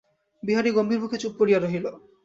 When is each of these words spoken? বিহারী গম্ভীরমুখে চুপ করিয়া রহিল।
বিহারী 0.43 0.69
গম্ভীরমুখে 0.71 1.17
চুপ 1.17 1.33
করিয়া 1.39 1.59
রহিল। 1.59 1.85